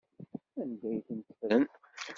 [0.61, 1.63] Anda ay tent-ffren?